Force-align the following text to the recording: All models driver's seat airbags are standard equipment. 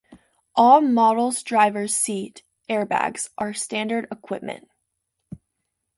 All 0.55 0.81
models 0.81 1.43
driver's 1.43 1.93
seat 1.95 2.41
airbags 2.67 3.29
are 3.37 3.53
standard 3.53 4.07
equipment. 4.11 4.67